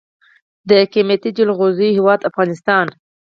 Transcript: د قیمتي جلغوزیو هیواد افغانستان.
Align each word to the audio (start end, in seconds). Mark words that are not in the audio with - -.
د 0.69 0.71
قیمتي 0.93 1.29
جلغوزیو 1.37 1.95
هیواد 1.97 2.27
افغانستان. 2.29 2.85